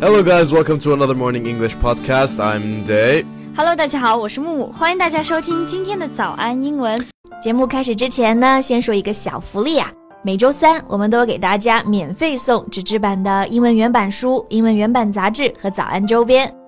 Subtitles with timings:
[0.00, 0.52] Hello, guys.
[0.52, 2.38] Welcome to another morning English podcast.
[2.38, 3.24] I'm Day.
[3.56, 6.96] Hello，大家好，我是木木，欢迎大家收听今天的早安英文。
[7.42, 9.90] 节目开始之前呢，先说一个小福利啊！
[10.22, 16.48] 每周三我们都给大家免费送纸质版的英文原版书、英文原版杂志和早安周边。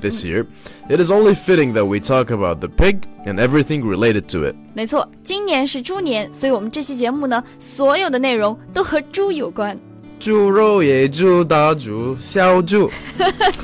[0.00, 0.46] this year,
[0.88, 4.54] it is only fitting that we talk about the pig and everything related to it.
[4.74, 9.78] 没错，今年是猪年，所以我们这期节目呢，所有的内容都和猪有关。
[10.18, 12.88] 猪肉、野猪、大猪、小猪。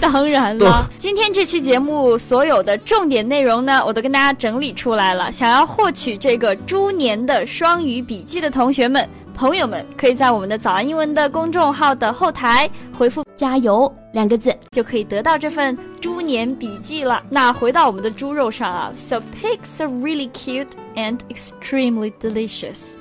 [0.01, 5.31] 当然了，今天这期节目所有的重点内容呢，我都跟大家整理出来了。
[5.31, 9.09] 想要获取这个猪年的双语笔记的同学们。
[9.37, 17.23] 朋友们可以在我们的早安英文的公众号的后台回复“加油”两个字，就可以得到这份猪 年笔记了。
[17.31, 22.97] 那回到我们的猪肉上啊，So pigs are really cute and extremely delicious.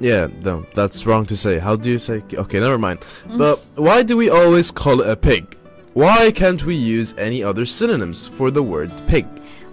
[0.00, 1.58] Yeah, no, that's wrong to say.
[1.58, 2.22] How do you say?
[2.32, 2.98] Okay, never mind.
[3.38, 5.56] But why do we always call it a pig?
[5.94, 9.26] Why can't we use any other synonyms for the word pig?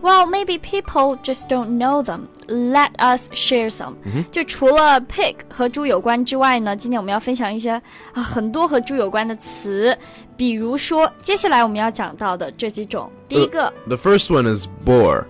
[0.05, 2.27] Well, maybe people just don't know them.
[2.47, 3.95] Let us share some.
[4.31, 7.71] 就除了 pig 和猪有关之外呢，今天我们要分享一些
[8.13, 9.95] 啊很多和猪有关的词，
[10.35, 13.09] 比如说接下来我们要讲到的这几种。
[13.27, 15.25] 第一个，The first one is boar.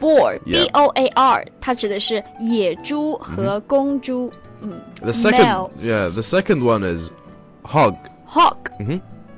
[0.00, 4.32] Boar, B O A R，它指的是野猪和公猪。
[4.60, 7.10] 嗯，The second, yeah, the second one is
[7.62, 7.94] hog.
[8.26, 8.56] Hog.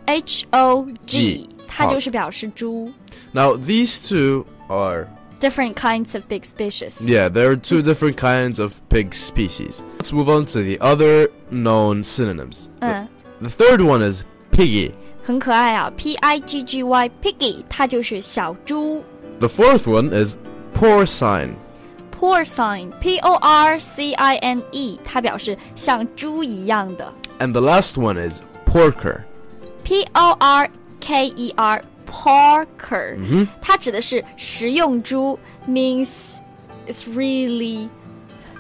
[0.07, 2.91] H O G，它就是表示猪。
[3.33, 7.01] Now these two are different kinds of pig species.
[7.01, 9.83] Yeah, there are two different kinds of pig species.
[9.99, 12.69] Let's move on to the other known synonyms.
[12.81, 13.09] The,
[13.41, 14.95] the third one is piggy.
[15.25, 19.03] 很可爱啊，P I G G Y piggy，它就是小猪。
[19.41, 20.37] The fourth one is
[20.75, 21.57] porcine.
[22.13, 27.13] Porcine, P O R C I N E，它表示像猪一样的。
[27.41, 29.25] And the last one is porker.
[29.85, 35.39] P O R K E R porker，、嗯、它指的是食用猪，
[35.69, 36.41] means
[36.87, 37.89] it's really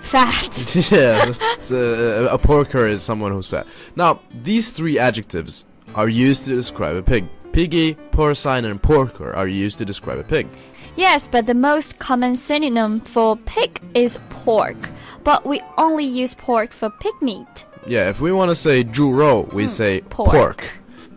[0.02, 0.50] fat.
[0.90, 1.32] yeah,
[1.70, 3.66] a, a porker is someone who's fat.
[3.94, 7.24] Now, these three adjectives are used to describe a pig.
[7.52, 10.46] Piggy, porcine, and porker are used to describe a pig.
[10.94, 14.76] Yes, but the most common synonym for pig is pork.
[15.24, 17.66] But we only use pork for pig meat.
[17.86, 20.30] Yeah, if we want to say 猪肉, we mm, say pork.
[20.30, 20.64] pork.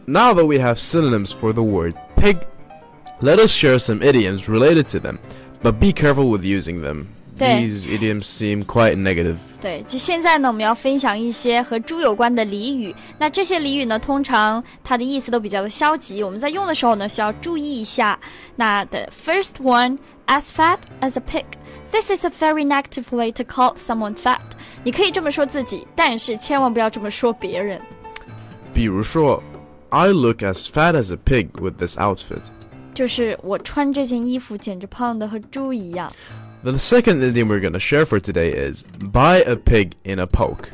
[0.05, 2.38] Now that we have synonyms for the word pig,
[3.22, 5.19] let us share some idioms related to them,
[5.61, 7.07] but be careful with using them.
[7.38, 9.38] These idioms seem quite negative.
[9.61, 12.94] 对，就现在呢，我们要分享一些和猪有关的俚语。
[13.17, 18.19] 那这些俚语呢，通常它的意思都比较的消极，我们在用的时候呢，需要注意一下。
[18.57, 21.45] 那 the first one, as fat as a pig.
[21.94, 24.41] This is a very negative way to call someone fat.
[24.83, 27.79] 你可以这么说自己，但是千万不要这么说别人。
[28.73, 29.41] 比如说。
[29.94, 32.44] I look as fat as a pig with this outfit.
[32.94, 36.11] 就是我穿这件衣服简直胖的和猪一样。
[36.63, 40.69] The second idiom we're going to share for today is buy a pig in a poke.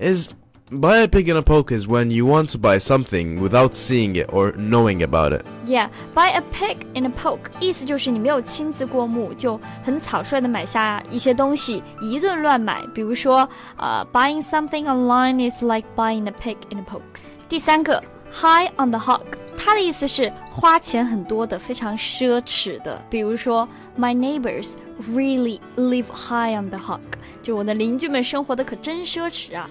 [0.00, 0.28] Is
[0.70, 4.16] buy a pig in a poke is when you want to buy something without seeing
[4.16, 5.44] it or knowing about it.
[5.66, 12.84] Yeah, buy a pig in a poke 意思就是你没有亲自过目，就很草率的买下一些东西，一顿乱买。
[12.94, 17.02] 比如说，呃、uh,，buying something online is like buying a pig in a poke。
[17.48, 19.22] 第三个 High on the hog，
[19.56, 23.02] 它的意思是花钱很多的，非常奢侈的。
[23.08, 23.66] 比如说，
[23.98, 24.74] My neighbors
[25.10, 27.00] really live high on the hog，
[27.42, 29.70] 就我的邻居们生活的可真奢侈啊。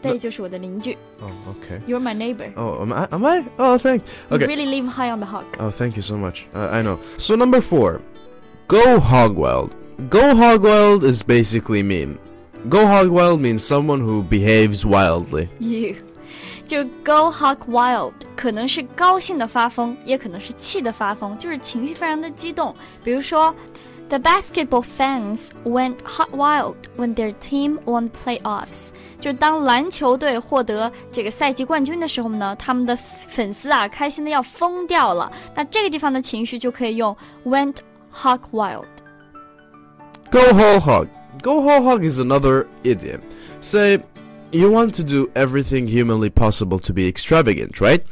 [0.00, 0.96] 对，就是我的邻居。
[1.20, 1.80] Oh, okay.
[1.88, 2.52] You're my neighbor.
[2.54, 3.08] Oh, am I?
[3.10, 3.44] Am I?
[3.56, 4.02] Oh, thank.
[4.30, 4.42] Okay.
[4.42, 5.44] You really live high on the hog.
[5.58, 6.46] Oh, thank you so much.
[6.54, 7.00] Uh, I know.
[7.16, 8.00] So number four,
[8.68, 9.74] go hog wild.
[10.08, 12.16] Go hog wild is basically mean.
[12.68, 15.48] Go hog wild means someone who behaves wildly.
[15.58, 15.96] You.
[16.65, 22.73] 就 Go Hog Wild，可能是高兴的发疯，也可能是气的发疯，就是情绪非常的激动。
[23.03, 23.53] 比如说
[24.09, 28.89] ，The basketball fans went hog wild when their team won playoffs。
[29.19, 35.31] 就是当篮球队获得这个赛季冠军的时候呢，他们的粉丝啊开心的要疯掉了。
[35.55, 37.15] 那这个地方的情绪就可以用
[37.45, 37.75] went
[38.13, 38.85] hog wild。
[40.31, 41.07] Go whole hog.
[41.41, 43.19] Go whole hog is another idiom.
[43.61, 43.99] Say.
[44.52, 48.02] you want to do everything humanly possible to be extravagant, right?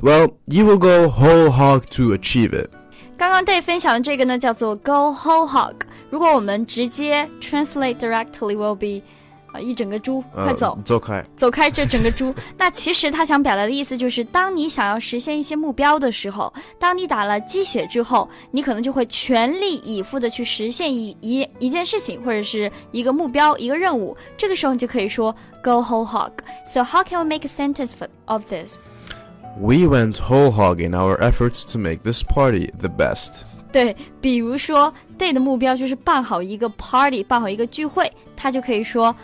[0.00, 2.70] Well, you will go whole hog to achieve it.
[3.16, 5.74] 刚刚 Dave 分享的这个呢，叫做 Go whole hog。
[6.10, 9.04] 如果我们直接 translate directly will be
[9.51, 12.33] 啊，一整个猪，快走，走开，走开这整个猪。
[12.57, 24.15] 那其实他想表达的意思就是，当你想要实现一些目标的时候，当你打了鸡血之后，你可能就会全力以赴的去实现一一一件事情，或者是一个目标、一个任务。
[24.37, 26.31] 这个时候你就可以说 go whole hog。
[26.65, 27.93] So how can we make a sentence
[28.25, 28.77] of this?
[29.59, 33.41] We went whole hog in our efforts to make this party the best.
[33.71, 39.15] 对，比如说 Day 的目标就是办好一个 party，办好一个聚会，他就可以说。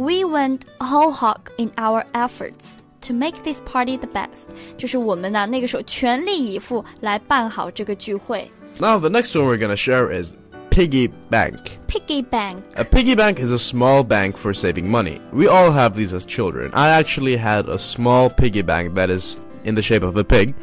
[0.00, 4.48] We went whole hog in our efforts to make this party the best。
[4.76, 8.50] 就是我们呢，那个时候全力以赴来办好这个聚会。
[8.78, 10.34] Now the next one we're gonna share is
[10.70, 11.78] piggy bank.
[11.88, 12.56] Piggy bank.
[12.74, 15.20] A piggy bank is a small bank for saving money.
[15.32, 16.70] We all have these as children.
[16.74, 20.54] I actually had a small piggy bank that is in the shape of a pig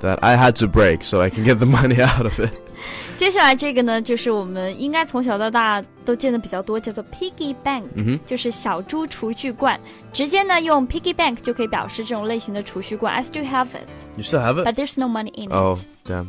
[0.00, 2.50] that I had to break so I can get the money out of it.
[3.16, 7.84] 接下来这个呢，就是我们应该从小到大都见的比较多，叫做 piggy bank，
[8.26, 9.78] 就是小猪储蓄罐。
[10.12, 13.14] 直接呢用 piggy bank 就可以表示这种类型的储蓄罐。
[13.14, 13.88] I still have it.
[14.16, 14.66] You still have it?
[14.66, 15.54] But there's no money in it.
[15.54, 16.26] Oh, damn.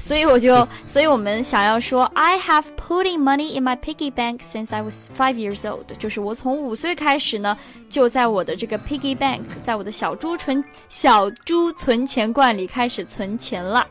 [0.00, 7.56] 所以我就，所以我们想要说，I have putting money in my piggy bank since I was five years old，就是我从五岁开始呢，
[7.90, 13.86] 就在我的这个 piggy bank，在我的小猪存小猪存钱罐里开始存钱了。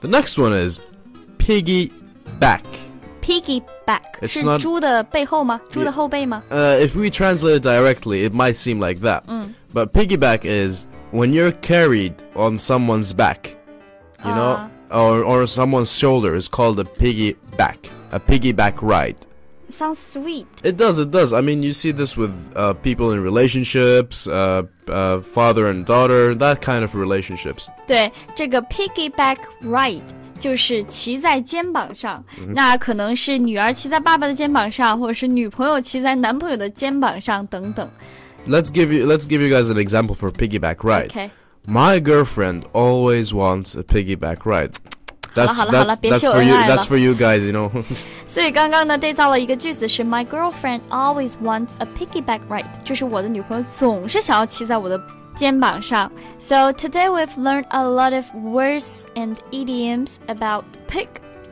[0.00, 0.80] The next one is
[1.46, 1.90] piggy
[2.38, 2.62] back.
[3.20, 5.60] Piggy back It's 是 not- 猪的背后吗？
[5.70, 6.42] 猪的后背吗？
[6.50, 9.22] Uh, if we translate it directly, it might seem like that.
[9.26, 9.50] Mm.
[9.72, 13.54] But piggyback is when you're carried on someone's back,
[14.24, 17.76] you know, or, or someone's shoulder is called a piggyback,
[18.10, 19.16] a piggyback ride.
[19.68, 20.46] Sounds sweet.
[20.64, 21.32] It does, it does.
[21.32, 26.34] I mean, you see this with uh, people in relationships, uh, uh, father and daughter,
[26.34, 27.68] that kind of relationships.
[27.86, 30.02] 对，这个 piggyback ride
[30.38, 37.88] 就是骑在肩膀上，那可能是女儿骑在爸爸的肩膀上，或者是女朋友骑在男朋友的肩膀上等等。
[38.46, 41.06] Let's give you let's give you guys an example for piggyback ride.
[41.06, 41.30] OK，
[41.66, 44.72] My girlfriend always wants a piggyback ride.
[45.34, 46.54] That's 好了好了， that, 别 that's 秀 for 恩 you.
[46.54, 46.76] 爱了。
[46.76, 47.50] That's for you guys.
[47.50, 47.70] You know.
[48.26, 55.00] 所以刚刚呢，对造了一个句子是 My girlfriend always wants a piggyback ride，就是我的女朋友总是想要骑在我的
[55.34, 56.12] 肩膀上。
[56.38, 61.08] So today we've learned a lot of words and idioms about pig.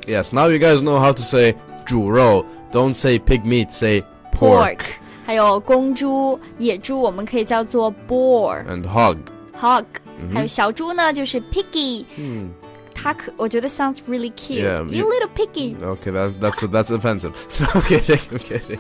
[0.07, 0.33] yes.
[0.35, 1.55] Now you guys know how to say
[1.87, 2.45] 猪肉.
[2.73, 3.71] Don't say pig meat.
[3.73, 4.81] Say pork,
[5.25, 9.17] 还有公猪、野猪，我们可以叫做 boar、 and hog.
[9.59, 9.85] hog，、
[10.33, 12.05] 还有小猪呢，就是 piggy。
[12.17, 12.49] Hmm.
[12.95, 14.63] 它可，我觉得 sounds really cute.
[14.63, 15.77] Yeah, you you- little piggy.
[15.81, 17.33] Okay, that, that's that's offensive.
[17.59, 18.21] I'm kidding.
[18.31, 18.79] I'm kidding.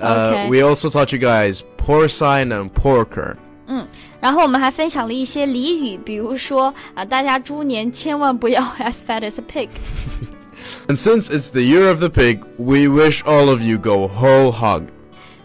[0.00, 0.48] Uh, Okay.
[0.48, 3.36] We also taught you guys porcine and porker.
[4.20, 9.68] 然后我们还分享了一些俚语，比如说啊，大家猪年千万不要 as fat as a pig。
[10.88, 14.50] And since it's the year of the pig, we wish all of you go whole
[14.50, 14.84] hog.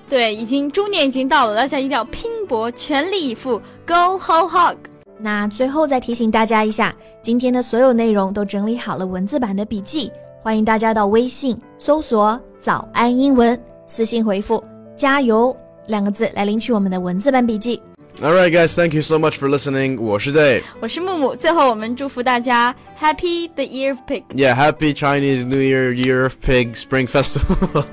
[0.07, 4.77] 对，已经猪年已经到了，大家一定要拼搏，全力以赴，Go whole hog。
[5.24, 14.62] 那最后再提醒大家一下，今天的所有内容都整理好了文字版的笔记，欢迎大家到微信搜索“早安英文”，私信回复
[14.98, 15.56] “加油”
[15.88, 17.80] 两个字来领取我们的文字版笔记。
[18.20, 18.74] All right, guys.
[18.74, 19.98] Thank you so much for listening.
[19.98, 20.62] 我是 Dave.
[20.82, 27.86] 我是木木，最后我们祝福大家 Happy the Year of Pig，Yeah, happy Chinese New Year, Year of Pig, Spring Festival.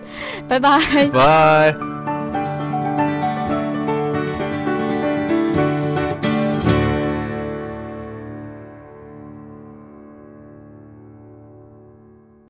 [0.49, 0.81] 拜拜。
[1.13, 2.10] Bye.